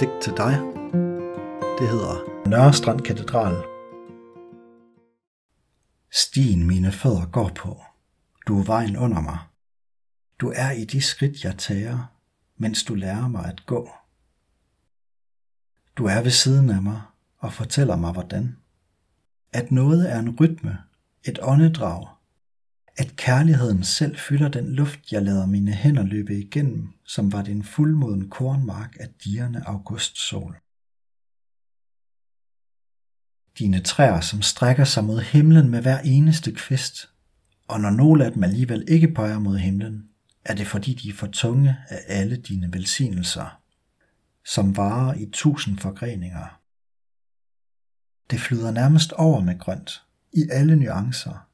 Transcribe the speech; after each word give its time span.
digt 0.00 0.22
til 0.22 0.32
dig. 0.36 0.54
Det 1.78 1.88
hedder 1.88 2.48
Nørrestrand 2.48 3.00
Katedral. 3.00 3.54
Stien 6.12 6.66
mine 6.66 6.92
fødder 6.92 7.26
går 7.32 7.50
på. 7.54 7.82
Du 8.46 8.60
er 8.60 8.64
vejen 8.64 8.96
under 8.96 9.20
mig. 9.20 9.38
Du 10.40 10.52
er 10.56 10.70
i 10.70 10.84
de 10.84 11.00
skridt, 11.00 11.44
jeg 11.44 11.58
tager, 11.58 11.98
mens 12.56 12.84
du 12.84 12.94
lærer 12.94 13.28
mig 13.28 13.44
at 13.44 13.66
gå. 13.66 13.90
Du 15.96 16.04
er 16.04 16.22
ved 16.22 16.30
siden 16.30 16.70
af 16.70 16.82
mig 16.82 17.02
og 17.38 17.52
fortæller 17.52 17.96
mig, 17.96 18.12
hvordan. 18.12 18.56
At 19.52 19.70
noget 19.70 20.12
er 20.12 20.18
en 20.18 20.36
rytme, 20.40 20.78
et 21.24 21.38
åndedrag, 21.42 22.06
at 23.00 23.16
kærligheden 23.16 23.84
selv 23.84 24.16
fylder 24.16 24.48
den 24.48 24.72
luft, 24.74 25.12
jeg 25.12 25.22
lader 25.22 25.46
mine 25.46 25.72
hænder 25.72 26.02
løbe 26.02 26.38
igennem, 26.38 26.88
som 27.04 27.32
var 27.32 27.42
det 27.42 27.52
en 27.52 27.64
fuldmoden 27.64 28.30
kornmark 28.30 28.96
af 29.00 29.08
dierne 29.24 29.68
augustsol. 29.68 30.60
Dine 33.58 33.80
træer, 33.80 34.20
som 34.20 34.42
strækker 34.42 34.84
sig 34.84 35.04
mod 35.04 35.20
himlen 35.20 35.68
med 35.68 35.82
hver 35.82 36.00
eneste 36.00 36.52
kvist, 36.52 37.10
og 37.68 37.80
når 37.80 37.90
nogle 37.90 38.24
af 38.24 38.32
dem 38.32 38.44
alligevel 38.44 38.84
ikke 38.88 39.14
peger 39.14 39.38
mod 39.38 39.58
himlen, 39.58 40.08
er 40.44 40.54
det 40.54 40.66
fordi 40.66 40.94
de 40.94 41.08
er 41.08 41.14
for 41.14 41.26
tunge 41.26 41.76
af 41.88 42.00
alle 42.08 42.36
dine 42.36 42.72
velsignelser, 42.72 43.60
som 44.44 44.76
varer 44.76 45.14
i 45.14 45.30
tusind 45.32 45.78
forgreninger. 45.78 46.60
Det 48.30 48.40
flyder 48.40 48.70
nærmest 48.70 49.12
over 49.12 49.40
med 49.40 49.58
grønt, 49.58 50.02
i 50.32 50.48
alle 50.50 50.76
nuancer, 50.76 51.49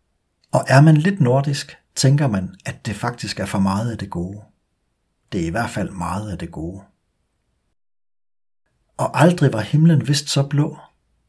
og 0.52 0.64
er 0.68 0.80
man 0.80 0.96
lidt 0.96 1.20
nordisk, 1.20 1.77
tænker 1.95 2.28
man, 2.28 2.54
at 2.64 2.87
det 2.87 2.96
faktisk 2.96 3.41
er 3.41 3.46
for 3.46 3.59
meget 3.59 3.91
af 3.91 3.98
det 3.98 4.10
gode. 4.10 4.42
Det 5.32 5.42
er 5.42 5.46
i 5.46 5.50
hvert 5.50 5.70
fald 5.70 5.91
meget 5.91 6.30
af 6.30 6.38
det 6.38 6.50
gode. 6.50 6.82
Og 8.96 9.20
aldrig 9.20 9.52
var 9.52 9.60
himlen 9.60 10.09
vist 10.09 10.29
så 10.29 10.48
blå. 10.48 10.79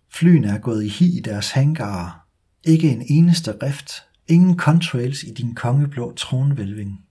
Flyene 0.09 0.47
er 0.47 0.57
gået 0.57 0.83
i 0.83 0.87
hi 0.87 1.17
i 1.17 1.21
deres 1.21 1.51
hangarer. 1.51 2.27
Ikke 2.63 2.89
en 2.89 3.05
eneste 3.09 3.57
rift. 3.63 3.91
Ingen 4.27 4.57
contrails 4.57 5.23
i 5.23 5.33
din 5.33 5.55
kongeblå 5.55 6.13
tronvælving. 6.13 7.05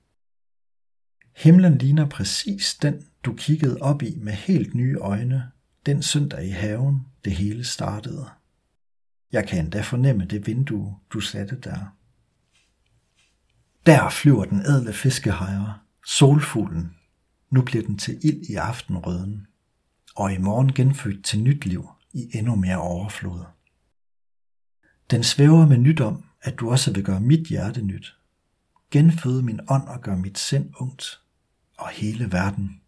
Himlen 1.36 1.78
ligner 1.78 2.08
præcis 2.08 2.75
den, 2.83 3.06
du 3.25 3.34
kiggede 3.34 3.78
op 3.80 4.02
i 4.02 4.17
med 4.20 4.33
helt 4.33 4.75
nye 4.75 4.97
øjne, 4.97 5.50
den 5.86 6.02
søndag 6.02 6.47
i 6.47 6.50
haven, 6.50 7.06
det 7.25 7.33
hele 7.33 7.64
startede. 7.64 8.28
Jeg 9.33 9.48
kan 9.48 9.58
endda 9.58 9.80
fornemme 9.80 10.25
det 10.25 10.47
vindue, 10.47 10.97
du 11.11 11.20
satte 11.20 11.61
der. 11.61 11.97
Der 13.87 14.11
flyver 14.11 14.45
den 14.45 14.62
ædle 14.67 14.92
fiskehejre, 14.92 15.79
solfuglen. 16.06 16.97
Nu 17.51 17.62
bliver 17.62 17.87
den 17.87 17.98
til 17.98 18.19
ild 18.23 18.51
i 18.51 18.55
aftenrøden, 18.55 19.47
og 20.17 20.33
i 20.33 20.39
morgen 20.39 20.73
genfødt 20.73 21.25
til 21.25 21.42
nyt 21.42 21.67
liv 21.67 21.89
i 22.12 22.31
endnu 22.34 22.55
mere 22.55 22.77
overflod. 22.77 23.45
Den 25.11 25.25
svæver 25.25 25.67
med 25.67 25.79
nyt 25.79 26.01
om, 26.01 26.25
at 26.42 26.59
du 26.59 26.70
også 26.70 26.92
vil 26.92 27.05
gøre 27.05 27.20
mit 27.20 27.48
hjerte 27.48 27.83
nyt. 27.83 28.17
Genføde 28.91 29.42
min 29.42 29.61
ånd 29.69 29.89
og 29.89 30.01
gøre 30.01 30.19
mit 30.19 30.39
sind 30.39 30.73
ungt, 30.77 31.20
og 31.79 31.89
hele 31.89 32.33
verden. 32.33 32.81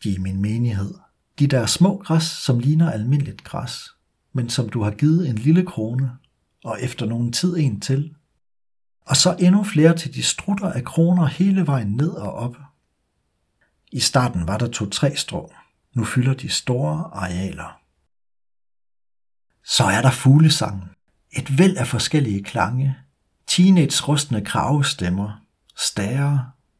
Giv 0.00 0.20
min 0.20 0.42
menighed, 0.42 0.94
de 1.38 1.46
der 1.46 1.66
små 1.66 1.96
græs, 1.96 2.22
som 2.22 2.58
ligner 2.58 2.90
almindeligt 2.90 3.44
græs, 3.44 3.90
men 4.32 4.50
som 4.50 4.68
du 4.68 4.82
har 4.82 4.90
givet 4.90 5.28
en 5.28 5.36
lille 5.36 5.66
krone, 5.66 6.10
og 6.64 6.82
efter 6.82 7.06
nogen 7.06 7.32
tid 7.32 7.56
en 7.56 7.80
til, 7.80 8.14
og 9.06 9.16
så 9.16 9.36
endnu 9.38 9.64
flere 9.64 9.96
til 9.96 10.14
de 10.14 10.22
strutter 10.22 10.72
af 10.72 10.84
kroner 10.84 11.26
hele 11.26 11.66
vejen 11.66 11.96
ned 11.96 12.10
og 12.10 12.32
op. 12.32 12.56
I 13.92 14.00
starten 14.00 14.48
var 14.48 14.58
der 14.58 14.68
to-tre 14.68 15.16
strå, 15.16 15.52
nu 15.94 16.04
fylder 16.04 16.34
de 16.34 16.48
store 16.48 17.10
arealer. 17.12 17.80
Så 19.64 19.84
er 19.84 20.02
der 20.02 20.10
fuglesangen, 20.10 20.90
et 21.32 21.58
væld 21.58 21.76
af 21.76 21.86
forskellige 21.86 22.42
klange, 22.42 22.96
teenage 23.46 24.04
rustne 24.08 24.44
kravestemmer, 24.44 25.44
stager, 25.76 26.38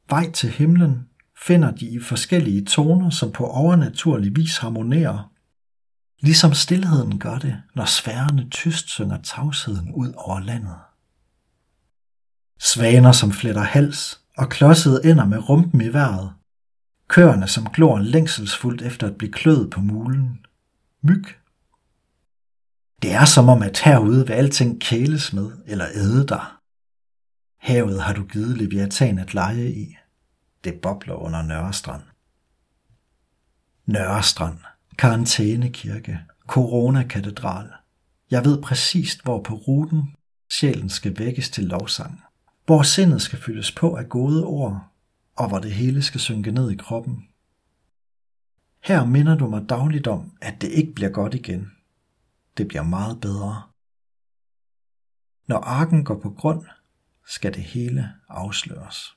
vej 0.09 0.31
til 0.31 0.51
himlen, 0.51 1.09
finder 1.47 1.71
de 1.71 1.87
i 1.87 2.01
forskellige 2.01 2.65
toner, 2.65 3.11
som 3.11 3.33
på 3.33 3.47
overnaturlig 3.47 4.37
vis 4.37 4.59
harmonerer. 4.59 5.33
Ligesom 6.21 6.55
stillheden 6.55 7.19
gør 7.19 7.39
det, 7.39 7.63
når 7.75 7.85
sværene 7.85 8.51
tyst 8.51 8.89
synger 8.89 9.23
tavsheden 9.23 9.93
ud 9.93 10.13
over 10.17 10.41
landet. 10.41 10.77
Svaner, 12.63 13.13
som 13.13 13.33
fletter 13.33 13.63
hals, 13.63 14.21
og 14.37 14.49
klodsede 14.49 15.11
ender 15.11 15.25
med 15.25 15.49
rumpen 15.49 15.81
i 15.81 15.93
vejret. 15.93 16.33
Køerne, 17.09 17.49
som 17.49 17.71
glor 17.73 17.99
længselsfuldt 17.99 18.83
efter 18.83 19.07
at 19.07 19.19
blive 19.19 19.33
kløet 19.33 19.71
på 19.71 19.81
mulen. 19.81 20.47
Myg. 21.03 21.25
Det 23.03 23.13
er 23.13 23.25
som 23.25 23.49
om, 23.49 23.63
at 23.63 23.79
herude 23.79 24.27
vil 24.27 24.33
alting 24.33 24.81
kæles 24.81 25.33
med 25.33 25.51
eller 25.67 25.87
æde 25.95 26.27
dig. 26.27 26.45
Havet 27.59 28.03
har 28.03 28.13
du 28.15 28.25
givet 28.25 28.59
Leviathan 28.59 29.19
at 29.19 29.35
lege 29.35 29.73
i. 29.73 29.97
Det 30.65 30.81
bobler 30.83 31.15
under 31.15 31.43
Nørrestrand. 31.43 32.03
Nørrestrand, 33.87 34.59
karantænekirke, 34.99 36.21
coronakatedral. 36.47 37.69
Jeg 38.31 38.45
ved 38.45 38.63
præcist, 38.63 39.23
hvor 39.23 39.43
på 39.43 39.55
ruten 39.55 40.15
sjælen 40.53 40.89
skal 40.89 41.19
vækkes 41.19 41.51
til 41.51 41.65
lovsang 41.65 42.23
hvor 42.71 42.83
sindet 42.83 43.23
skal 43.23 43.39
fyldes 43.39 43.73
på 43.73 43.97
af 43.97 44.09
gode 44.09 44.45
ord, 44.45 44.89
og 45.37 45.49
hvor 45.49 45.59
det 45.59 45.73
hele 45.73 46.03
skal 46.03 46.21
synke 46.21 46.51
ned 46.51 46.71
i 46.71 46.77
kroppen. 46.77 47.29
Her 48.85 49.05
minder 49.05 49.39
du 49.39 49.47
mig 49.47 49.69
dagligt 49.69 50.07
om, 50.07 50.33
at 50.41 50.61
det 50.61 50.69
ikke 50.69 50.93
bliver 50.93 51.11
godt 51.11 51.35
igen. 51.35 51.73
Det 52.57 52.69
bliver 52.69 52.83
meget 52.83 53.21
bedre. 53.21 53.63
Når 55.47 55.59
arken 55.59 56.05
går 56.05 56.19
på 56.21 56.31
grund, 56.31 56.67
skal 57.27 57.55
det 57.55 57.63
hele 57.63 58.13
afsløres. 58.29 59.09